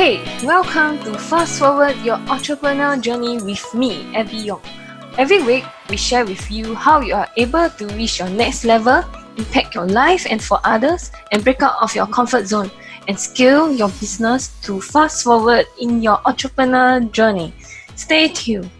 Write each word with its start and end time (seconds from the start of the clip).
Hey, 0.00 0.24
welcome 0.46 0.98
to 1.04 1.12
Fast 1.12 1.58
Forward 1.58 1.94
Your 1.98 2.16
Entrepreneur 2.24 2.96
Journey 2.96 3.36
with 3.36 3.62
me, 3.74 4.08
Abby 4.16 4.48
Yong. 4.48 4.62
Every 5.18 5.42
week, 5.42 5.62
we 5.90 5.98
share 5.98 6.24
with 6.24 6.50
you 6.50 6.74
how 6.74 7.00
you 7.00 7.12
are 7.12 7.28
able 7.36 7.68
to 7.68 7.86
reach 7.88 8.18
your 8.18 8.30
next 8.30 8.64
level, 8.64 9.04
impact 9.36 9.74
your 9.74 9.86
life 9.86 10.26
and 10.30 10.42
for 10.42 10.58
others, 10.64 11.12
and 11.32 11.44
break 11.44 11.60
out 11.60 11.76
of 11.82 11.94
your 11.94 12.06
comfort 12.06 12.46
zone 12.46 12.70
and 13.08 13.20
scale 13.20 13.70
your 13.70 13.90
business 14.00 14.58
to 14.62 14.80
fast 14.80 15.22
forward 15.22 15.66
in 15.78 16.00
your 16.00 16.18
entrepreneur 16.24 17.00
journey. 17.00 17.52
Stay 17.94 18.28
tuned. 18.28 18.70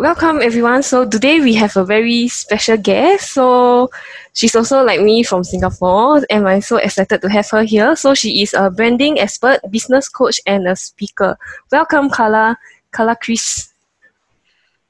Welcome 0.00 0.40
everyone. 0.40 0.82
So 0.82 1.04
today 1.04 1.40
we 1.40 1.52
have 1.60 1.76
a 1.76 1.84
very 1.84 2.26
special 2.28 2.78
guest. 2.78 3.34
So 3.34 3.90
she's 4.32 4.56
also 4.56 4.82
like 4.82 5.02
me 5.02 5.22
from 5.22 5.44
Singapore 5.44 6.24
and 6.30 6.48
I'm 6.48 6.62
so 6.62 6.78
excited 6.78 7.20
to 7.20 7.28
have 7.28 7.50
her 7.50 7.64
here. 7.64 7.94
So 7.96 8.14
she 8.14 8.40
is 8.40 8.54
a 8.54 8.70
branding 8.70 9.20
expert, 9.20 9.60
business 9.68 10.08
coach 10.08 10.40
and 10.46 10.66
a 10.66 10.74
speaker. 10.74 11.36
Welcome 11.70 12.08
Carla, 12.08 12.56
Carla 12.92 13.14
Chris. 13.14 13.74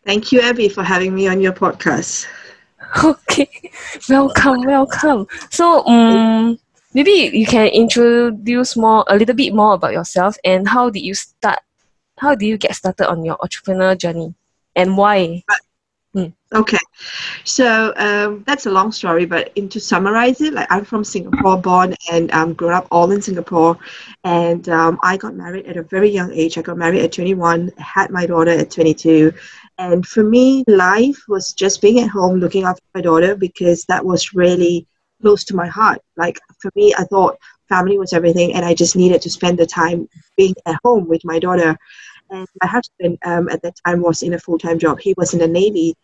Thank 0.07 0.31
you 0.31 0.43
Abby 0.43 0.69
for 0.69 0.85
having 0.85 1.13
me 1.13 1.27
on 1.27 1.41
your 1.41 1.55
podcast. 1.55 2.29
Okay. 3.05 3.51
Welcome, 4.09 4.63
welcome. 4.63 5.27
So 5.51 5.85
um 5.87 6.57
maybe 6.95 7.35
you 7.35 7.47
can 7.47 7.67
introduce 7.67 8.77
more 8.77 9.05
a 9.09 9.17
little 9.17 9.35
bit 9.35 9.55
more 9.55 9.75
about 9.75 9.93
yourself 9.93 10.39
and 10.45 10.69
how 10.69 10.89
did 10.89 11.03
you 11.03 11.15
start 11.15 11.59
how 12.19 12.37
did 12.37 12.47
you 12.47 12.57
get 12.57 12.77
started 12.77 13.11
on 13.11 13.25
your 13.25 13.37
entrepreneur 13.43 13.97
journey? 13.97 14.37
And 14.77 14.97
why? 14.97 15.43
Mm. 16.15 16.33
Okay, 16.53 16.79
so 17.45 17.93
um, 17.97 18.43
that's 18.45 18.67
a 18.67 18.71
long 18.71 18.91
story, 18.91 19.25
but 19.27 19.53
in, 19.55 19.69
to 19.69 19.79
summarize 19.79 20.41
it, 20.41 20.53
like 20.53 20.67
I'm 20.69 20.85
from 20.85 21.05
Singapore, 21.05 21.57
born 21.57 21.95
and 22.11 22.33
um, 22.33 22.53
grew 22.53 22.71
up 22.71 22.89
all 22.91 23.13
in 23.13 23.23
Singapore, 23.23 23.79
and 24.25 24.69
um, 24.69 24.99
I 25.05 25.17
got 25.17 25.37
married 25.37 25.67
at 25.67 25.77
a 25.77 25.85
very 25.85 26.11
young 26.11 26.33
age. 26.33 26.59
I 26.59 26.63
got 26.63 26.77
married 26.77 27.03
at 27.03 27.13
21, 27.13 27.71
had 27.79 28.11
my 28.11 28.27
daughter 28.27 28.51
at 28.51 28.73
22, 28.73 29.33
and 29.79 30.05
for 30.05 30.25
me, 30.25 30.65
life 30.67 31.23
was 31.29 31.53
just 31.53 31.81
being 31.81 32.01
at 32.01 32.11
home, 32.11 32.41
looking 32.41 32.65
after 32.65 32.83
my 32.93 33.03
daughter 33.03 33.37
because 33.37 33.85
that 33.85 34.05
was 34.05 34.35
really 34.35 34.89
close 35.23 35.45
to 35.45 35.55
my 35.55 35.69
heart. 35.69 36.01
Like 36.17 36.41
for 36.59 36.73
me, 36.75 36.93
I 36.99 37.05
thought 37.05 37.39
family 37.69 37.99
was 37.99 38.13
everything, 38.13 38.55
and 38.55 38.65
I 38.65 38.75
just 38.75 38.97
needed 38.97 39.23
to 39.23 39.31
spend 39.31 39.59
the 39.59 39.67
time 39.67 40.09
being 40.37 40.55
at 40.67 40.81
home 40.83 41.07
with 41.07 41.25
my 41.25 41.39
daughter 41.39 41.79
and 42.31 42.47
my 42.63 42.69
husband 42.69 43.19
um, 43.25 43.49
at 43.49 43.63
that 43.63 43.75
time 43.87 44.01
was 44.01 44.23
in 44.23 44.35
a 44.35 44.39
full-time 44.39 44.79
job. 44.79 45.01
He 45.01 45.15
was 45.17 45.35
in 45.35 45.41
the 45.41 45.49
navy. 45.49 45.95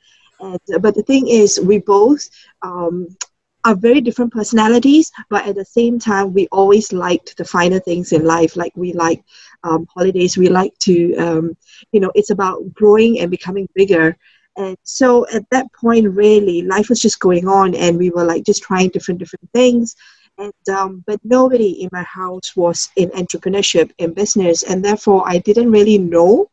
And, 0.41 0.61
uh, 0.75 0.79
but 0.79 0.95
the 0.95 1.03
thing 1.03 1.29
is 1.29 1.61
we 1.61 1.79
both 1.79 2.29
um, 2.63 3.09
are 3.65 3.75
very 3.75 4.01
different 4.01 4.33
personalities 4.33 5.11
but 5.31 5.47
at 5.47 5.57
the 5.57 5.65
same 5.65 5.99
time 5.99 6.33
we 6.33 6.47
always 6.53 6.93
liked 6.93 7.37
the 7.37 7.45
finer 7.45 7.81
things 7.81 8.13
in 8.13 8.25
life. 8.25 8.57
Like 8.57 8.73
we 8.77 8.93
like 8.93 9.23
um, 9.65 9.87
holidays. 9.95 10.37
We 10.37 10.49
like 10.49 10.77
to 10.81 11.15
um, 11.17 11.57
you 11.93 12.01
know 12.01 12.13
it's 12.15 12.31
about 12.31 12.73
growing 12.75 13.21
and 13.21 13.31
becoming 13.31 13.69
bigger. 13.75 14.17
And 14.59 14.77
so 14.85 15.27
at 15.33 15.49
that 15.51 15.67
point 15.73 16.09
really 16.11 16.63
life 16.63 16.89
was 16.89 17.01
just 17.01 17.21
going 17.21 17.47
on 17.47 17.75
and 17.75 17.99
we 17.99 18.11
were 18.11 18.25
like 18.25 18.45
just 18.45 18.63
trying 18.63 18.89
different 18.91 19.21
different 19.21 19.51
things 19.53 19.95
and 20.39 20.53
um, 20.71 21.03
but 21.07 21.21
nobody 21.25 21.83
in 21.83 21.89
my 21.93 22.03
house 22.03 22.55
was 22.57 22.91
in 22.97 23.09
entrepreneurship 23.11 23.91
in 23.99 24.13
business 24.13 24.63
and 24.63 24.85
therefore 24.85 25.23
i 25.27 25.39
didn't 25.39 25.71
really 25.71 25.99
know 25.99 26.49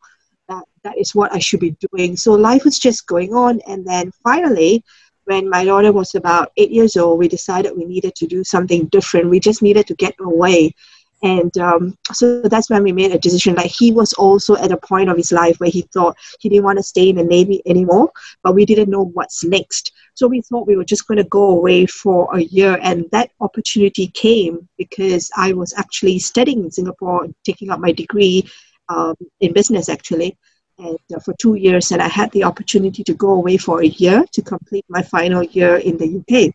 that 0.48 0.64
that 0.82 0.98
is 0.98 1.14
what 1.14 1.32
i 1.32 1.38
should 1.38 1.60
be 1.60 1.76
doing. 1.90 2.16
So 2.16 2.32
life 2.32 2.64
was 2.64 2.78
just 2.78 3.06
going 3.06 3.34
on 3.34 3.60
and 3.66 3.86
then 3.86 4.12
finally 4.22 4.82
when 5.24 5.48
my 5.48 5.64
daughter 5.64 5.92
was 5.92 6.14
about 6.14 6.52
eight 6.56 6.70
years 6.70 6.96
old 6.96 7.18
we 7.18 7.28
decided 7.28 7.76
we 7.76 7.84
needed 7.84 8.14
to 8.16 8.26
do 8.26 8.44
something 8.44 8.86
different. 8.86 9.30
We 9.30 9.40
just 9.40 9.62
needed 9.62 9.86
to 9.86 9.94
get 9.94 10.14
away 10.20 10.74
and 11.22 11.56
um, 11.58 11.96
so 12.12 12.42
that's 12.42 12.68
when 12.68 12.82
we 12.82 12.92
made 12.92 13.12
a 13.12 13.18
decision 13.18 13.54
like 13.54 13.70
he 13.70 13.92
was 13.92 14.12
also 14.14 14.56
at 14.56 14.72
a 14.72 14.76
point 14.76 15.08
of 15.08 15.16
his 15.16 15.32
life 15.32 15.58
where 15.58 15.70
he 15.70 15.82
thought 15.92 16.16
he 16.40 16.48
didn't 16.48 16.64
want 16.64 16.78
to 16.78 16.82
stay 16.82 17.08
in 17.08 17.16
the 17.16 17.24
navy 17.24 17.62
anymore 17.66 18.10
but 18.42 18.54
we 18.54 18.64
didn't 18.64 18.90
know 18.90 19.04
what's 19.04 19.44
next. 19.44 19.92
So 20.14 20.28
we 20.28 20.42
thought 20.42 20.66
we 20.66 20.76
were 20.76 20.84
just 20.84 21.06
going 21.08 21.18
to 21.18 21.24
go 21.24 21.50
away 21.50 21.86
for 21.86 22.34
a 22.36 22.42
year 22.42 22.78
and 22.82 23.06
that 23.10 23.30
opportunity 23.40 24.08
came 24.08 24.68
because 24.78 25.30
i 25.36 25.52
was 25.52 25.74
actually 25.76 26.18
studying 26.18 26.64
in 26.64 26.70
singapore 26.70 27.26
taking 27.44 27.70
up 27.70 27.80
my 27.80 27.92
degree 27.92 28.48
um, 28.88 29.14
in 29.40 29.52
business 29.52 29.88
actually. 29.88 30.36
And 30.78 30.98
uh, 31.14 31.20
for 31.20 31.34
two 31.34 31.54
years 31.54 31.92
and 31.92 32.02
i 32.02 32.08
had 32.08 32.30
the 32.32 32.44
opportunity 32.44 33.04
to 33.04 33.14
go 33.14 33.30
away 33.30 33.56
for 33.56 33.82
a 33.82 33.86
year 33.86 34.24
to 34.32 34.42
complete 34.42 34.84
my 34.88 35.02
final 35.02 35.42
year 35.42 35.76
in 35.76 35.96
the 35.98 36.18
uk 36.18 36.54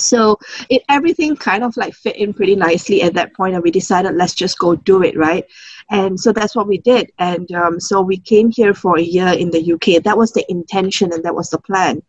so 0.00 0.38
it 0.68 0.82
everything 0.88 1.36
kind 1.36 1.64
of 1.64 1.76
like 1.76 1.94
fit 1.94 2.16
in 2.16 2.32
pretty 2.32 2.56
nicely 2.56 3.02
at 3.02 3.14
that 3.14 3.34
point 3.34 3.54
and 3.54 3.62
we 3.62 3.70
decided 3.70 4.14
let's 4.14 4.34
just 4.34 4.58
go 4.58 4.76
do 4.76 5.02
it 5.02 5.16
right? 5.16 5.44
And 5.90 6.18
so 6.20 6.32
that's 6.32 6.54
what 6.54 6.68
we 6.68 6.78
did. 6.78 7.10
And 7.18 7.50
um, 7.52 7.80
so 7.80 8.02
we 8.02 8.18
came 8.18 8.50
here 8.50 8.74
for 8.74 8.98
a 8.98 9.02
year 9.02 9.28
in 9.28 9.50
the 9.50 9.72
uk 9.72 10.02
that 10.02 10.18
was 10.18 10.32
the 10.32 10.44
intention 10.50 11.12
and 11.12 11.22
that 11.24 11.34
was 11.34 11.50
the 11.50 11.58
plan. 11.58 12.02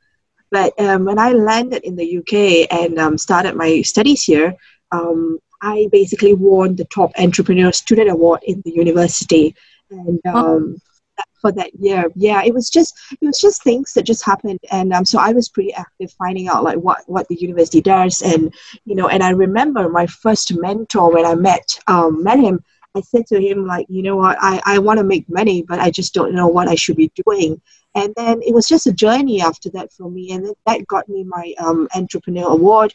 But 0.51 0.79
um, 0.79 1.05
when 1.05 1.19
i 1.19 1.31
landed 1.31 1.83
in 1.83 1.95
the 1.95 2.17
uk 2.19 2.33
and 2.71 2.99
um, 2.99 3.17
started 3.17 3.55
my 3.55 3.81
studies 3.81 4.23
here 4.23 4.55
um, 4.91 5.39
i 5.61 5.87
basically 5.91 6.33
won 6.33 6.75
the 6.75 6.85
top 6.85 7.11
entrepreneur 7.17 7.71
student 7.71 8.09
award 8.09 8.41
in 8.43 8.61
the 8.65 8.71
university. 8.71 9.55
And 9.91 10.19
um, 10.27 10.81
for 11.41 11.51
that 11.53 11.73
year. 11.75 12.05
Yeah 12.15 12.43
it 12.43 12.53
was 12.53 12.69
just 12.69 12.97
it 13.11 13.25
was 13.25 13.39
just 13.39 13.63
things 13.63 13.93
that 13.93 14.03
just 14.03 14.25
happened. 14.25 14.59
And 14.71 14.93
um, 14.93 15.05
so 15.05 15.19
i 15.19 15.31
was 15.31 15.49
pretty 15.49 15.73
active 15.73 16.11
finding 16.13 16.47
out 16.47 16.63
like 16.63 16.77
what 16.77 16.99
what 17.07 17.27
the 17.27 17.35
university 17.35 17.81
does. 17.81 18.21
And 18.21 18.53
you 18.85 18.95
know 18.95 19.07
and 19.07 19.23
i 19.23 19.31
remember 19.31 19.89
my 19.89 20.07
first 20.07 20.55
mentor 20.55 21.13
when 21.13 21.25
i 21.25 21.35
met 21.35 21.79
um, 21.87 22.23
met 22.23 22.39
him 22.39 22.63
i 22.95 23.01
said 23.01 23.25
to 23.27 23.39
him 23.39 23.65
like 23.65 23.85
you 23.89 24.01
know 24.01 24.15
what? 24.15 24.37
I, 24.39 24.61
I 24.65 24.79
want 24.79 24.97
to 24.99 25.03
make 25.03 25.29
money 25.29 25.63
but 25.67 25.79
i 25.79 25.89
just 25.91 26.13
don't 26.13 26.33
know 26.33 26.47
what 26.47 26.67
i 26.67 26.75
should 26.75 26.97
be 26.97 27.11
doing. 27.25 27.61
And 27.95 28.13
then 28.15 28.41
it 28.43 28.53
was 28.53 28.67
just 28.67 28.87
a 28.87 28.93
journey 28.93 29.41
after 29.41 29.69
that 29.71 29.91
for 29.91 30.09
me. 30.09 30.31
And 30.31 30.45
then 30.45 30.53
that 30.67 30.87
got 30.87 31.09
me 31.09 31.23
my 31.23 31.53
um, 31.59 31.87
entrepreneur 31.95 32.47
award. 32.47 32.91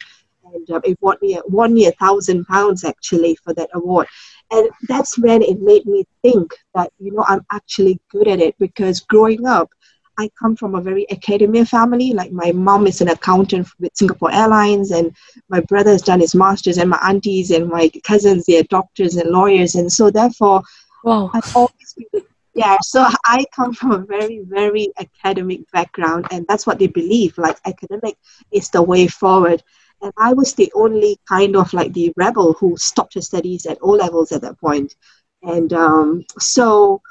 And 0.53 0.69
um, 0.71 0.81
it 0.83 0.97
won 1.01 1.17
me, 1.21 1.39
won 1.47 1.73
me 1.73 1.87
a 1.87 1.91
thousand 1.91 2.45
pounds 2.45 2.83
actually 2.85 3.35
for 3.43 3.53
that 3.55 3.69
award 3.73 4.07
and 4.51 4.69
that's 4.87 5.17
when 5.17 5.41
it 5.41 5.59
made 5.61 5.85
me 5.85 6.05
think 6.21 6.51
that 6.73 6.91
you 6.99 7.11
know 7.11 7.25
i'm 7.27 7.45
actually 7.51 7.99
good 8.09 8.27
at 8.27 8.39
it 8.39 8.55
because 8.59 8.99
growing 9.01 9.45
up 9.45 9.69
i 10.17 10.29
come 10.39 10.55
from 10.55 10.75
a 10.75 10.81
very 10.81 11.09
academia 11.11 11.65
family. 11.65 12.13
Like 12.13 12.31
my 12.31 12.51
mom 12.53 12.87
is 12.87 13.01
an 13.01 13.09
accountant 13.09 13.67
with 13.79 13.95
singapore 13.95 14.31
airlines 14.31 14.91
and 14.91 15.15
my 15.49 15.59
brother 15.61 15.91
has 15.91 16.01
done 16.01 16.19
his 16.19 16.35
masters 16.35 16.77
and 16.77 16.89
my 16.89 16.99
aunties 17.03 17.51
and 17.51 17.69
my 17.69 17.91
cousins 18.03 18.45
they're 18.45 18.63
doctors 18.63 19.15
and 19.15 19.29
lawyers. 19.29 19.75
And 19.75 19.91
so 19.91 20.09
therefore 20.09 20.61
wow. 21.03 21.29
i've 21.33 21.55
always 21.55 21.95
been 21.97 22.23
yeah 22.53 22.77
so 22.81 23.05
i 23.25 23.45
come 23.53 23.73
from 23.73 23.91
a 23.91 23.97
very 23.97 24.39
very 24.45 24.87
academic 24.97 25.69
background 25.71 26.25
and 26.31 26.45
that's 26.47 26.65
what 26.65 26.79
they 26.79 26.87
believe. 26.87 27.37
Like 27.37 27.57
academic 27.65 28.15
is 28.51 28.69
the 28.69 28.81
way 28.81 29.07
forward 29.07 29.61
and 30.01 30.13
I 30.17 30.33
was 30.33 30.53
the 30.53 30.71
only 30.75 31.19
kind 31.27 31.55
of 31.55 31.73
like 31.73 31.93
the 31.93 32.13
rebel 32.15 32.53
who 32.53 32.77
stopped 32.77 33.15
her 33.15 33.21
studies 33.21 33.65
at 33.65 33.79
O 33.81 33.91
levels 33.91 34.31
at 34.31 34.41
that 34.41 34.59
point. 34.59 34.95
And 35.43 35.71
um, 35.73 36.25
so, 36.39 37.01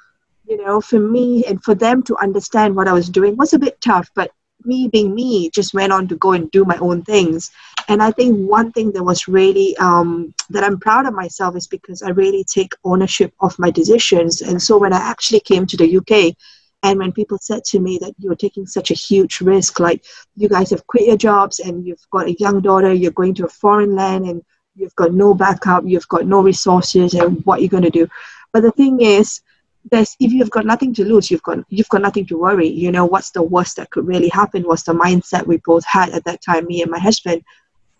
you 0.47 0.63
know, 0.65 0.81
for 0.81 0.99
me 0.99 1.45
and 1.45 1.63
for 1.63 1.75
them 1.75 2.03
to 2.05 2.17
understand 2.19 2.77
what 2.77 2.89
I 2.89 2.93
was 2.93 3.09
doing 3.09 3.37
was 3.37 3.53
a 3.53 3.59
bit 3.59 3.81
tough, 3.81 4.11
but 4.15 4.31
me 4.65 4.89
being 4.89 5.15
me 5.15 5.51
just 5.51 5.75
went 5.75 5.93
on 5.93 6.09
to 6.09 6.17
go 6.17 6.33
and 6.33 6.51
do 6.51 6.65
my 6.65 6.77
own 6.79 7.03
things. 7.03 7.51
And 7.89 8.03
I 8.03 8.11
think 8.11 8.49
one 8.49 8.73
thing 8.73 8.93
that 8.93 9.03
was 9.03 9.29
really, 9.29 9.77
um, 9.77 10.35
that 10.51 10.65
I'm 10.65 10.79
proud 10.79 11.07
of 11.07 11.15
myself 11.15 11.57
is 11.57 11.67
because 11.67 12.03
I 12.03 12.11
really 12.11 12.45
take 12.45 12.75
ownership 12.85 13.33
of 13.41 13.59
my 13.59 13.71
decisions. 13.71 14.41
And 14.41 14.61
so 14.61 14.79
when 14.79 14.93
I 14.93 14.99
actually 14.99 15.41
came 15.41 15.67
to 15.67 15.77
the 15.77 15.99
UK, 15.99 16.35
and 16.85 16.99
when 16.99 17.13
people 17.13 17.39
said 17.41 17.65
to 17.65 17.81
me 17.81 17.97
that 18.03 18.13
you're 18.19 18.37
taking 18.37 18.67
such 18.67 18.91
a 18.91 18.95
huge 18.95 19.41
risk, 19.41 19.81
like 19.81 20.05
you 20.37 20.51
guys 20.51 20.69
have 20.69 20.87
quit 20.87 21.07
your 21.07 21.17
jobs 21.17 21.59
and 21.59 21.87
you've 21.87 22.07
got 22.13 22.27
a 22.27 22.35
young 22.35 22.61
daughter, 22.61 22.93
you're 22.93 23.11
going 23.11 23.35
to 23.37 23.47
a 23.47 23.49
foreign 23.49 23.95
land 23.95 24.27
and 24.27 24.45
you've 24.77 24.95
got 24.95 25.15
no 25.15 25.33
backup, 25.33 25.85
you've 25.87 26.07
got 26.09 26.27
no 26.27 26.43
resources, 26.43 27.15
and 27.15 27.43
what 27.47 27.63
you're 27.63 27.71
going 27.71 27.85
to 27.85 27.91
do. 27.91 28.07
But 28.53 28.65
the 28.65 28.71
thing 28.71 29.01
is, 29.01 29.41
there's 29.91 30.15
if 30.21 30.31
you've 30.31 30.51
got 30.51 30.67
nothing 30.67 30.93
to 30.95 31.07
lose, 31.07 31.31
you've 31.31 31.43
got 31.43 31.61
you've 31.71 31.89
got 31.89 32.03
nothing 32.03 32.27
to 32.27 32.39
worry. 32.39 32.69
You 32.69 32.93
know 32.93 33.07
what's 33.07 33.31
the 33.31 33.43
worst 33.43 33.77
that 33.77 33.89
could 33.89 34.07
really 34.07 34.29
happen 34.29 34.63
was 34.65 34.83
the 34.83 34.93
mindset 34.93 35.47
we 35.47 35.57
both 35.65 35.87
had 35.87 36.11
at 36.11 36.25
that 36.25 36.43
time, 36.43 36.67
me 36.67 36.83
and 36.83 36.91
my 36.91 36.99
husband. 36.99 37.43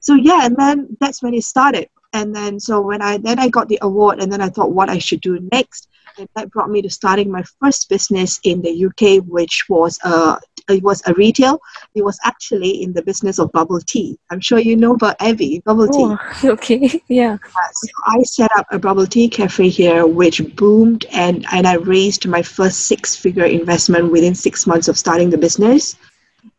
So 0.01 0.15
yeah, 0.15 0.45
and 0.45 0.57
then 0.59 0.95
that's 1.01 1.23
when 1.23 1.33
it 1.33 1.45
started. 1.45 1.89
And 2.13 2.37
then 2.37 2.61
so 2.61 2.83
when 2.83 3.01
I 3.01 3.17
then 3.17 3.39
I 3.39 3.49
got 3.49 3.69
the 3.69 3.79
award, 3.81 4.23
and 4.23 4.31
then 4.31 4.43
I 4.43 4.51
thought 4.51 4.73
what 4.73 4.91
I 4.91 4.99
should 4.99 5.23
do 5.23 5.49
next 5.51 5.89
and 6.19 6.29
that 6.37 6.51
brought 6.51 6.71
me 6.71 6.83
to 6.83 6.91
starting 6.91 7.31
my 7.31 7.43
first 7.61 7.89
business 7.89 8.41
in 8.45 8.63
the 8.63 8.87
UK, 8.87 9.25
which 9.25 9.65
was 9.69 9.99
a 10.05 10.39
it 10.69 10.83
was 10.83 11.03
a 11.07 11.15
retail. 11.15 11.61
It 11.95 12.05
was 12.05 12.19
actually 12.25 12.83
in 12.83 12.93
the 12.93 13.03
business 13.03 13.39
of 13.39 13.53
bubble 13.53 13.81
tea. 13.81 14.19
I'm 14.31 14.41
sure 14.41 14.59
you 14.59 14.77
know 14.77 14.95
about 14.95 15.17
Evie 15.21 15.61
bubble 15.61 15.89
tea. 15.89 16.05
Oh, 16.05 16.19
okay, 16.45 17.03
yeah. 17.09 17.37
So 17.73 17.89
I 18.07 18.23
set 18.23 18.51
up 18.57 18.67
a 18.71 18.79
bubble 18.79 19.07
tea 19.07 19.29
cafe 19.29 19.69
here, 19.69 20.07
which 20.07 20.41
boomed, 20.57 21.07
and 21.13 21.45
and 21.53 21.67
I 21.67 21.75
raised 21.75 22.27
my 22.27 22.43
first 22.43 22.87
six 22.87 23.15
figure 23.15 23.45
investment 23.45 24.11
within 24.11 24.35
six 24.35 24.67
months 24.67 24.89
of 24.89 24.99
starting 24.99 25.31
the 25.31 25.39
business. 25.39 25.97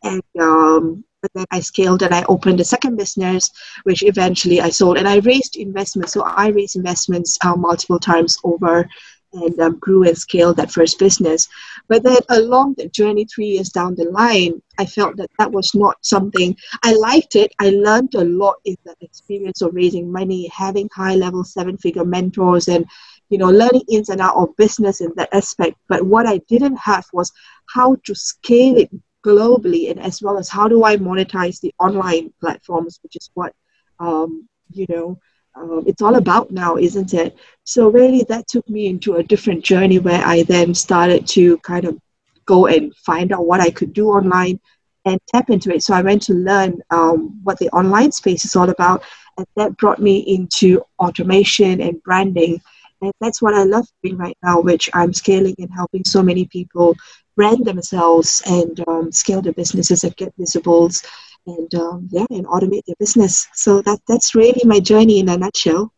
And 0.02 0.22
um, 0.40 1.04
But 1.22 1.32
then 1.34 1.46
I 1.50 1.60
scaled 1.60 2.02
and 2.02 2.14
I 2.14 2.24
opened 2.28 2.60
a 2.60 2.64
second 2.64 2.96
business, 2.96 3.50
which 3.84 4.02
eventually 4.04 4.60
I 4.60 4.70
sold. 4.70 4.98
And 4.98 5.08
I 5.08 5.16
raised 5.18 5.56
investments. 5.56 6.12
So 6.12 6.22
I 6.22 6.48
raised 6.48 6.76
investments 6.76 7.38
uh, 7.44 7.56
multiple 7.56 7.98
times 7.98 8.38
over 8.44 8.88
and 9.36 9.58
um, 9.60 9.78
grew 9.78 10.04
and 10.04 10.16
scaled 10.16 10.56
that 10.56 10.70
first 10.70 10.98
business. 10.98 11.48
But 11.88 12.02
then 12.02 12.18
along 12.28 12.74
the 12.76 12.88
journey, 12.88 13.24
three 13.24 13.46
years 13.46 13.70
down 13.70 13.94
the 13.94 14.04
line, 14.04 14.62
I 14.78 14.86
felt 14.86 15.16
that 15.16 15.30
that 15.38 15.52
was 15.52 15.74
not 15.74 15.96
something 16.02 16.56
I 16.82 16.92
liked 16.94 17.36
it. 17.36 17.52
I 17.58 17.70
learned 17.70 18.14
a 18.14 18.24
lot 18.24 18.56
in 18.64 18.76
the 18.84 18.94
experience 19.00 19.62
of 19.62 19.74
raising 19.74 20.10
money, 20.10 20.48
having 20.48 20.88
high 20.94 21.14
level 21.14 21.44
seven 21.44 21.76
figure 21.76 22.04
mentors, 22.04 22.68
and 22.68 22.86
you 23.28 23.38
know, 23.38 23.50
learning 23.50 23.82
ins 23.90 24.08
and 24.08 24.20
out 24.20 24.36
of 24.36 24.56
business 24.56 25.00
in 25.00 25.12
that 25.16 25.28
aspect. 25.32 25.76
But 25.88 26.04
what 26.04 26.26
I 26.26 26.38
didn't 26.48 26.76
have 26.76 27.06
was 27.12 27.32
how 27.66 27.96
to 28.04 28.14
scale 28.14 28.76
it 28.76 28.90
globally, 29.24 29.90
and 29.90 30.00
as 30.00 30.22
well 30.22 30.38
as 30.38 30.48
how 30.48 30.68
do 30.68 30.84
I 30.84 30.96
monetize 30.96 31.60
the 31.60 31.74
online 31.78 32.32
platforms, 32.40 33.00
which 33.02 33.16
is 33.16 33.30
what 33.34 33.52
um, 33.98 34.48
you 34.70 34.86
know 34.88 35.18
um, 35.56 35.84
it's 35.86 36.02
all 36.02 36.16
about 36.16 36.50
now, 36.50 36.76
isn't 36.76 37.14
it? 37.14 37.36
So 37.64 37.88
really, 37.88 38.24
that 38.24 38.46
took 38.46 38.68
me 38.68 38.86
into 38.86 39.16
a 39.16 39.22
different 39.22 39.64
journey 39.64 39.98
where 39.98 40.24
I 40.24 40.42
then 40.42 40.74
started 40.74 41.26
to 41.28 41.58
kind 41.58 41.86
of 41.86 41.98
go 42.44 42.66
and 42.66 42.94
find 42.96 43.32
out 43.32 43.46
what 43.46 43.60
I 43.60 43.70
could 43.70 43.92
do 43.92 44.08
online 44.08 44.60
and 45.04 45.20
tap 45.28 45.50
into 45.50 45.72
it. 45.74 45.82
So 45.82 45.94
I 45.94 46.02
went 46.02 46.22
to 46.22 46.34
learn 46.34 46.80
um, 46.90 47.40
what 47.42 47.58
the 47.58 47.70
online 47.70 48.12
space 48.12 48.44
is 48.44 48.54
all 48.54 48.70
about, 48.70 49.02
and 49.38 49.46
that 49.56 49.76
brought 49.78 50.00
me 50.00 50.18
into 50.18 50.82
automation 50.98 51.80
and 51.80 52.02
branding. 52.02 52.60
And 53.02 53.12
that's 53.20 53.40
what 53.40 53.54
I 53.54 53.64
love 53.64 53.86
doing 54.02 54.16
right 54.16 54.36
now, 54.42 54.60
which 54.60 54.90
I'm 54.94 55.12
scaling 55.12 55.54
and 55.58 55.70
helping 55.74 56.04
so 56.04 56.22
many 56.22 56.46
people 56.46 56.96
brand 57.36 57.64
themselves 57.64 58.42
and 58.46 58.82
um, 58.88 59.12
scale 59.12 59.42
their 59.42 59.52
businesses 59.52 60.04
and 60.04 60.16
get 60.16 60.34
visibles 60.38 61.04
and 61.46 61.74
um, 61.74 62.08
yeah, 62.10 62.26
and 62.30 62.46
automate 62.46 62.84
their 62.86 62.96
business. 62.98 63.46
So 63.54 63.82
that 63.82 64.00
that's 64.08 64.34
really 64.34 64.62
my 64.64 64.80
journey 64.80 65.20
in 65.20 65.28
a 65.28 65.36
nutshell. 65.36 65.92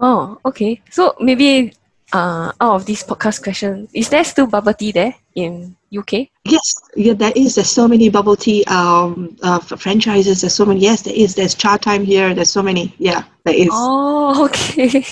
Oh, 0.00 0.38
okay. 0.44 0.82
So 0.90 1.14
maybe 1.20 1.72
uh, 2.12 2.52
out 2.60 2.74
of 2.74 2.86
this 2.86 3.02
podcast 3.02 3.42
question, 3.42 3.88
is 3.92 4.08
there 4.08 4.24
still 4.24 4.46
bubble 4.46 4.74
tea 4.74 4.92
there 4.92 5.14
in 5.34 5.76
UK? 5.96 6.28
Yes, 6.44 6.74
yeah, 6.96 7.14
there 7.14 7.32
is. 7.34 7.54
There's 7.54 7.70
so 7.70 7.88
many 7.88 8.08
bubble 8.08 8.36
tea 8.36 8.64
um, 8.66 9.36
uh, 9.42 9.58
franchises. 9.58 10.40
There's 10.40 10.54
so 10.54 10.64
many. 10.64 10.80
Yes, 10.80 11.02
there 11.02 11.14
is. 11.14 11.34
There's 11.34 11.54
Chatime 11.54 12.04
here. 12.04 12.34
There's 12.34 12.50
so 12.50 12.62
many. 12.62 12.94
Yeah, 12.98 13.24
there 13.44 13.54
is. 13.54 13.68
Oh, 13.72 14.44
okay. 14.50 15.04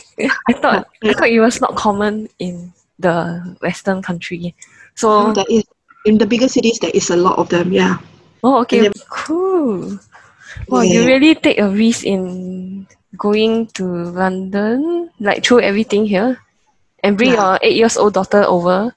I 0.48 0.52
thought. 0.52 0.88
I 1.02 1.12
thought 1.12 1.30
it 1.30 1.40
was 1.40 1.60
not 1.60 1.76
common 1.76 2.28
in 2.38 2.72
the 2.98 3.56
Western 3.62 4.02
country. 4.02 4.54
So 4.94 5.32
there 5.32 5.46
is 5.48 5.64
in 6.04 6.18
the 6.18 6.26
bigger 6.26 6.48
cities. 6.48 6.78
There 6.78 6.92
is 6.92 7.10
a 7.10 7.16
lot 7.16 7.38
of 7.38 7.48
them. 7.48 7.72
Yeah. 7.72 7.98
Oh, 8.42 8.60
okay, 8.62 8.90
cool. 9.08 9.98
Well, 10.68 10.84
yeah. 10.84 10.92
you 10.92 11.06
really 11.06 11.34
take 11.34 11.58
a 11.58 11.70
risk 11.70 12.04
in 12.04 12.86
going 13.16 13.68
to 13.78 13.86
London, 13.86 15.10
like 15.20 15.44
throw 15.44 15.58
everything 15.58 16.06
here, 16.06 16.42
and 17.02 17.16
bring 17.16 17.32
yeah. 17.32 17.54
your 17.54 17.58
eight 17.62 17.76
years 17.76 17.96
old 17.96 18.14
daughter 18.14 18.42
over. 18.42 18.94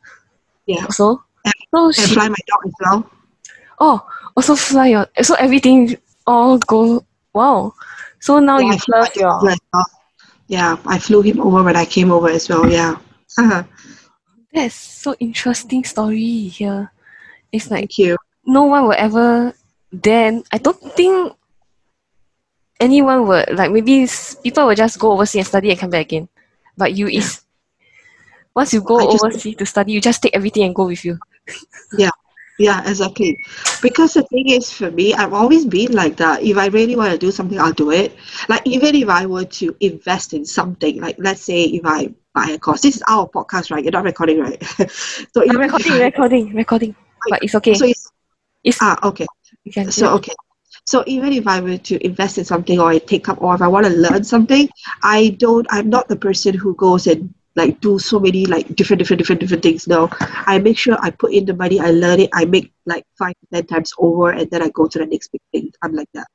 Yeah. 0.65 0.85
Also, 0.85 1.23
and, 1.45 1.53
so 1.69 1.85
and 1.85 1.95
she, 1.95 2.13
fly 2.13 2.29
my 2.29 2.43
dog 2.47 2.61
as 2.65 2.73
well. 2.81 3.11
Oh, 3.79 3.97
also 4.35 4.55
fly 4.55 4.87
your 4.87 5.07
so 5.21 5.35
everything 5.35 5.95
all 6.25 6.57
go 6.57 7.05
wow. 7.33 7.73
So 8.19 8.39
now 8.39 8.57
yeah, 8.59 8.73
you 8.73 8.79
love 8.89 9.15
your. 9.15 9.55
Yeah, 10.47 10.77
I 10.85 10.99
flew 10.99 11.21
him 11.21 11.41
over 11.41 11.63
when 11.63 11.75
I 11.75 11.85
came 11.85 12.11
over 12.11 12.29
as 12.29 12.49
well. 12.49 12.69
Yeah. 12.69 12.97
Uh-huh. 13.37 13.63
That's 14.53 14.75
so 14.75 15.15
interesting 15.19 15.83
story 15.83 16.47
here. 16.53 16.91
It's 17.51 17.69
like 17.69 17.89
Thank 17.89 17.97
you 17.97 18.17
no 18.45 18.63
one 18.63 18.83
will 18.83 18.95
ever 18.97 19.53
then 19.91 20.43
I 20.51 20.57
don't 20.57 20.81
think 20.93 21.33
anyone 22.79 23.27
would 23.27 23.49
like 23.53 23.71
maybe 23.71 24.07
people 24.43 24.67
will 24.67 24.75
just 24.75 24.99
go 24.99 25.11
overseas 25.11 25.39
and 25.39 25.47
study 25.47 25.69
and 25.71 25.79
come 25.79 25.89
back 25.89 26.07
again. 26.07 26.29
But 26.77 26.93
you 26.93 27.07
is 27.07 27.41
once 28.55 28.73
you 28.73 28.81
go 28.81 28.99
just, 29.11 29.23
overseas 29.23 29.55
to 29.57 29.65
study, 29.65 29.91
you 29.93 30.01
just 30.01 30.21
take 30.21 30.35
everything 30.35 30.63
and 30.63 30.75
go 30.75 30.85
with 30.87 31.03
you. 31.03 31.19
yeah. 31.97 32.09
Yeah, 32.57 32.87
exactly. 32.87 33.37
Because 33.81 34.13
the 34.13 34.23
thing 34.23 34.49
is, 34.49 34.71
for 34.71 34.89
me, 34.89 35.13
I've 35.13 35.33
always 35.33 35.65
been 35.65 35.91
like 35.91 36.15
that. 36.17 36.41
If 36.41 36.55
I 36.57 36.67
really 36.67 36.95
want 36.95 37.11
to 37.11 37.17
do 37.17 37.29
something, 37.29 37.59
I'll 37.59 37.73
do 37.73 37.91
it. 37.91 38.15
Like, 38.47 38.61
even 38.65 38.95
if 38.95 39.09
I 39.09 39.25
were 39.25 39.43
to 39.43 39.75
invest 39.81 40.33
in 40.33 40.45
something, 40.45 41.01
like, 41.01 41.17
let's 41.19 41.41
say 41.41 41.63
if 41.63 41.81
I 41.83 42.13
buy 42.33 42.51
a 42.51 42.57
course, 42.57 42.79
this 42.79 42.95
is 42.95 43.03
our 43.09 43.27
podcast, 43.27 43.71
right? 43.71 43.83
You're 43.83 43.91
not 43.91 44.05
recording, 44.05 44.39
right? 44.39 44.63
so, 44.89 45.43
I'm 45.43 45.57
recording, 45.57 45.91
I, 45.91 46.03
recording, 46.03 46.53
recording. 46.53 46.95
But 47.29 47.43
it's 47.43 47.55
okay. 47.55 47.73
So, 47.73 47.87
it's, 47.87 48.04
if 48.65 48.81
ah, 48.81 48.97
okay. 49.03 49.27
So 49.89 50.13
okay. 50.15 50.33
So 50.85 51.03
even 51.07 51.33
if 51.33 51.47
I 51.47 51.61
were 51.61 51.77
to 51.77 52.05
invest 52.05 52.37
in 52.37 52.45
something 52.45 52.79
or 52.79 52.89
I 52.89 52.99
take 52.99 53.29
up 53.29 53.41
or 53.41 53.55
if 53.55 53.61
I 53.61 53.67
want 53.67 53.85
to 53.85 53.93
learn 53.93 54.23
something, 54.23 54.67
I 55.01 55.37
don't 55.39 55.65
I'm 55.69 55.89
not 55.89 56.07
the 56.09 56.15
person 56.17 56.53
who 56.53 56.75
goes 56.75 57.07
and 57.07 57.33
like 57.55 57.79
do 57.79 57.97
so 57.97 58.19
many 58.19 58.45
like 58.45 58.67
different 58.75 58.99
different 58.99 59.19
different 59.19 59.41
different 59.41 59.63
things. 59.63 59.87
No. 59.87 60.09
I 60.19 60.59
make 60.59 60.77
sure 60.77 60.97
I 60.99 61.09
put 61.09 61.31
in 61.31 61.45
the 61.45 61.55
money, 61.55 61.79
I 61.79 61.91
learn 61.91 62.19
it, 62.19 62.29
I 62.33 62.45
make 62.45 62.73
like 62.85 63.05
five 63.17 63.33
to 63.33 63.45
ten 63.53 63.65
times 63.65 63.93
over 63.97 64.31
and 64.31 64.49
then 64.51 64.61
I 64.61 64.69
go 64.69 64.87
to 64.87 64.99
the 64.99 65.05
next 65.05 65.31
big 65.31 65.41
thing. 65.51 65.71
I'm 65.81 65.93
like 65.93 66.09
that. 66.13 66.27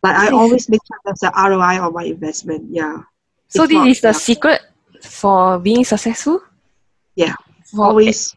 But 0.00 0.14
I 0.14 0.28
always 0.30 0.68
make 0.68 0.80
sure 0.86 0.96
there's 1.04 1.24
an 1.24 1.32
ROI 1.34 1.80
on 1.82 1.92
my 1.92 2.04
investment. 2.04 2.68
Yeah. 2.70 3.02
So 3.48 3.64
if 3.64 3.70
this 3.70 3.76
not, 3.76 3.88
is 3.88 4.00
the 4.00 4.08
yeah. 4.08 4.12
secret 4.12 4.60
for 5.02 5.58
being 5.58 5.84
successful? 5.84 6.40
Yeah. 7.16 7.34
For 7.64 7.84
always 7.84 8.34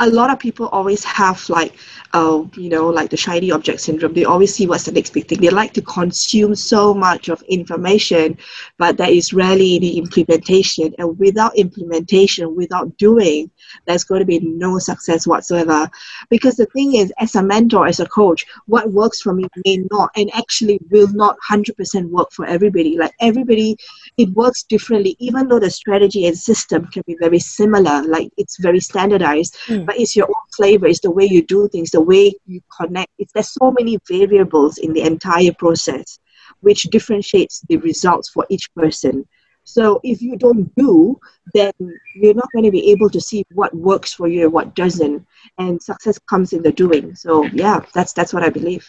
a 0.00 0.08
lot 0.08 0.30
of 0.30 0.38
people 0.38 0.68
always 0.68 1.04
have 1.04 1.48
like 1.48 1.74
uh, 2.12 2.42
you 2.54 2.68
know 2.68 2.88
like 2.88 3.10
the 3.10 3.16
shiny 3.16 3.50
object 3.50 3.80
syndrome. 3.80 4.14
They 4.14 4.24
always 4.24 4.54
see 4.54 4.66
what's 4.66 4.84
the 4.84 4.92
next 4.92 5.10
big 5.10 5.26
thing. 5.26 5.40
They 5.40 5.50
like 5.50 5.72
to 5.74 5.82
consume 5.82 6.54
so 6.54 6.94
much 6.94 7.28
of 7.28 7.42
information 7.42 8.38
but 8.78 8.96
there 8.96 9.10
is 9.10 9.32
rarely 9.32 9.76
any 9.76 9.98
implementation. 9.98 10.94
And 10.98 11.18
without 11.18 11.56
implementation 11.56 12.54
without 12.56 12.96
doing 12.96 13.50
there's 13.86 14.04
going 14.04 14.20
to 14.20 14.26
be 14.26 14.40
no 14.40 14.78
success 14.78 15.26
whatsoever. 15.26 15.90
Because 16.30 16.56
the 16.56 16.66
thing 16.66 16.94
is 16.96 17.12
as 17.18 17.34
a 17.34 17.42
mentor 17.42 17.86
as 17.86 18.00
a 18.00 18.06
coach 18.06 18.46
what 18.66 18.92
works 18.92 19.20
for 19.20 19.34
me 19.34 19.44
may 19.64 19.84
not 19.90 20.10
and 20.16 20.30
actually 20.34 20.78
will 20.90 21.08
not 21.08 21.36
100% 21.50 22.08
work 22.10 22.30
for 22.32 22.46
everybody. 22.46 22.96
Like 22.96 23.14
everybody 23.20 23.76
it 24.16 24.30
works 24.30 24.62
differently 24.62 25.16
even 25.18 25.48
though 25.48 25.60
the 25.60 25.70
strategy 25.70 26.26
and 26.26 26.36
system 26.36 26.86
can 26.86 27.02
be 27.06 27.16
very 27.20 27.38
similar. 27.38 28.02
Like 28.02 28.30
it's 28.36 28.58
very 28.58 28.80
standardized 28.80 29.55
mm. 29.66 29.86
but 29.86 29.98
it's 29.98 30.16
your 30.16 30.26
own 30.26 30.48
flavor 30.56 30.86
it's 30.86 31.00
the 31.00 31.10
way 31.10 31.24
you 31.24 31.42
do 31.42 31.68
things 31.68 31.90
the 31.90 32.00
way 32.00 32.32
you 32.46 32.60
connect. 32.78 33.10
It's, 33.18 33.32
there's 33.32 33.50
so 33.50 33.72
many 33.78 33.98
variables 34.08 34.78
in 34.78 34.92
the 34.92 35.02
entire 35.02 35.52
process 35.52 36.18
which 36.60 36.82
differentiates 36.84 37.60
the 37.68 37.76
results 37.78 38.28
for 38.30 38.46
each 38.48 38.72
person. 38.74 39.26
So 39.64 40.00
if 40.04 40.22
you 40.22 40.36
don't 40.36 40.72
do 40.76 41.18
then 41.54 41.72
you're 42.14 42.34
not 42.34 42.48
going 42.52 42.64
to 42.64 42.70
be 42.70 42.90
able 42.90 43.10
to 43.10 43.20
see 43.20 43.44
what 43.52 43.74
works 43.74 44.12
for 44.14 44.28
you 44.28 44.44
and 44.44 44.52
what 44.52 44.74
doesn't 44.74 45.26
and 45.58 45.82
success 45.82 46.18
comes 46.30 46.52
in 46.52 46.62
the 46.62 46.72
doing. 46.72 47.14
So 47.14 47.44
yeah 47.46 47.84
that's 47.94 48.12
that's 48.12 48.32
what 48.32 48.42
i 48.42 48.50
believe. 48.50 48.86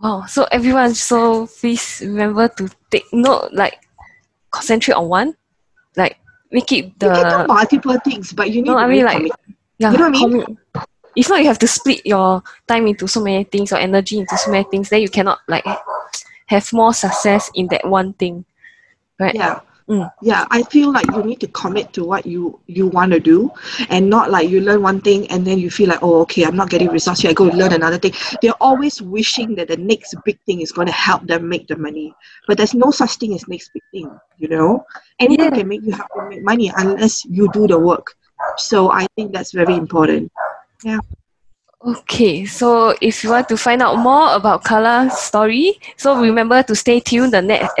Wow 0.00 0.24
so 0.26 0.46
everyone 0.50 0.94
so 0.94 1.46
please 1.46 2.00
remember 2.04 2.48
to 2.48 2.70
take 2.90 3.04
note 3.12 3.50
like 3.52 3.78
concentrate 4.50 4.94
on 4.94 5.08
one. 5.08 5.36
Like 5.96 6.18
make 6.50 6.72
it 6.72 6.98
the 6.98 7.06
you 7.06 7.12
can 7.12 7.40
do 7.40 7.46
multiple 7.46 7.98
things 8.04 8.32
but 8.32 8.50
you 8.50 8.62
need 8.62 8.70
no, 8.70 8.78
I 8.78 8.86
mean 8.86 9.04
like 9.04 9.30
yeah, 9.78 9.92
you 9.92 9.98
know 9.98 10.10
what 10.10 10.16
I 10.16 10.26
mean? 10.26 10.58
If 11.16 11.28
not, 11.28 11.40
you 11.40 11.46
have 11.46 11.58
to 11.60 11.66
split 11.66 12.06
your 12.06 12.42
time 12.66 12.86
into 12.86 13.08
so 13.08 13.22
many 13.22 13.44
things, 13.44 13.72
or 13.72 13.78
energy 13.78 14.18
into 14.18 14.36
so 14.36 14.50
many 14.50 14.64
things. 14.64 14.88
Then 14.88 15.02
you 15.02 15.08
cannot 15.08 15.40
like 15.48 15.64
have 16.46 16.72
more 16.72 16.94
success 16.94 17.50
in 17.54 17.66
that 17.68 17.86
one 17.88 18.12
thing, 18.14 18.44
right? 19.18 19.34
Yeah. 19.34 19.60
Mm. 19.88 20.12
Yeah, 20.20 20.44
I 20.50 20.64
feel 20.64 20.92
like 20.92 21.06
you 21.06 21.22
need 21.22 21.40
to 21.40 21.48
commit 21.48 21.94
to 21.94 22.04
what 22.04 22.26
you 22.26 22.60
you 22.66 22.88
want 22.88 23.12
to 23.12 23.20
do, 23.20 23.50
and 23.88 24.10
not 24.10 24.30
like 24.30 24.50
you 24.50 24.60
learn 24.60 24.82
one 24.82 25.00
thing 25.00 25.26
and 25.28 25.46
then 25.46 25.58
you 25.58 25.70
feel 25.70 25.88
like, 25.88 26.02
oh, 26.02 26.20
okay, 26.22 26.44
I'm 26.44 26.56
not 26.56 26.68
getting 26.68 26.88
results 26.88 27.22
here. 27.22 27.30
I 27.30 27.32
go 27.32 27.44
learn 27.44 27.72
another 27.72 27.96
thing. 27.96 28.12
They're 28.42 28.60
always 28.60 29.00
wishing 29.00 29.54
that 29.54 29.68
the 29.68 29.78
next 29.78 30.14
big 30.26 30.38
thing 30.44 30.60
is 30.60 30.72
going 30.72 30.88
to 30.88 30.92
help 30.92 31.26
them 31.26 31.48
make 31.48 31.68
the 31.68 31.76
money, 31.76 32.14
but 32.46 32.58
there's 32.58 32.74
no 32.74 32.90
such 32.90 33.16
thing 33.16 33.32
as 33.32 33.48
next 33.48 33.70
big 33.72 33.82
thing. 33.90 34.12
You 34.36 34.48
know, 34.48 34.84
anything 35.18 35.46
yeah. 35.46 35.56
can 35.56 35.68
make 35.68 35.82
you 35.82 35.92
happy, 35.92 36.20
make 36.28 36.42
money 36.42 36.70
unless 36.76 37.24
you 37.24 37.48
do 37.52 37.66
the 37.66 37.78
work. 37.78 38.14
So 38.58 38.90
I 38.92 39.06
think 39.16 39.32
that's 39.32 39.52
very 39.52 39.74
important. 39.74 40.32
Yeah. 40.84 40.98
Okay, 41.78 42.44
so 42.44 42.92
if 43.00 43.22
you 43.22 43.30
want 43.30 43.48
to 43.48 43.56
find 43.56 43.80
out 43.80 43.98
more 43.98 44.34
about 44.34 44.64
Carla's 44.64 45.16
story, 45.16 45.78
so 45.96 46.18
remember 46.20 46.60
to 46.64 46.74
stay 46.74 46.98
tuned 46.98 47.32
the 47.32 47.40
next 47.40 47.78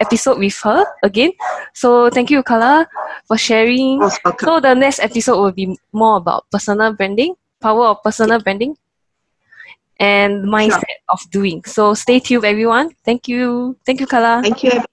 episode 0.00 0.38
with 0.38 0.54
her 0.60 0.84
again. 1.02 1.32
So 1.72 2.10
thank 2.10 2.30
you, 2.30 2.42
Carla, 2.42 2.86
for 3.26 3.38
sharing. 3.38 4.02
So 4.38 4.60
the 4.60 4.74
next 4.74 5.00
episode 5.00 5.40
will 5.40 5.52
be 5.52 5.78
more 5.92 6.18
about 6.18 6.44
personal 6.52 6.92
branding, 6.92 7.34
power 7.58 7.86
of 7.86 8.02
personal 8.02 8.38
branding, 8.38 8.76
and 9.98 10.44
mindset 10.44 10.84
sure. 10.84 11.08
of 11.08 11.20
doing. 11.30 11.64
So 11.64 11.94
stay 11.94 12.20
tuned, 12.20 12.44
everyone. 12.44 12.90
Thank 13.02 13.28
you. 13.28 13.78
Thank 13.86 14.00
you, 14.00 14.06
Carla. 14.06 14.42
Thank 14.42 14.62
you. 14.62 14.84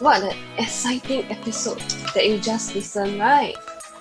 What 0.00 0.22
an 0.22 0.36
exciting 0.58 1.24
episode 1.30 1.80
that 2.14 2.26
you 2.26 2.38
just 2.38 2.74
listened, 2.74 3.20
right? 3.20 3.54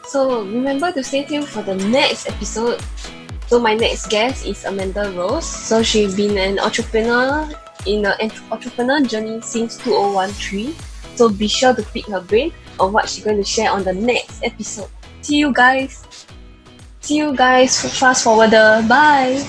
So 0.07 0.43
remember 0.43 0.91
to 0.91 1.03
stay 1.03 1.23
tuned 1.25 1.47
for 1.47 1.61
the 1.61 1.75
next 1.75 2.27
episode 2.27 2.81
So 3.49 3.57
my 3.57 3.73
next 3.73 4.09
guest 4.13 4.45
is 4.45 4.63
Amanda 4.63 5.11
Rose. 5.17 5.43
So 5.45 5.81
she's 5.81 6.13
been 6.15 6.37
an 6.37 6.59
entrepreneur 6.59 7.49
in 7.87 8.05
an 8.05 8.31
entrepreneur 8.51 9.01
journey 9.01 9.41
since 9.41 9.75
2013. 9.77 10.75
So 11.15 11.29
be 11.29 11.47
sure 11.47 11.73
to 11.73 11.81
pick 11.81 12.05
her 12.13 12.21
brain 12.21 12.53
on 12.79 12.93
what 12.93 13.09
she's 13.09 13.23
going 13.23 13.37
to 13.37 13.43
share 13.43 13.71
on 13.71 13.83
the 13.83 13.93
next 13.93 14.43
episode. 14.43 14.89
See 15.21 15.37
you 15.37 15.51
guys. 15.51 16.05
See 17.01 17.17
you 17.17 17.35
guys. 17.35 17.81
Fast 17.97 18.23
forwarder. 18.23 18.85
Bye. 18.87 19.41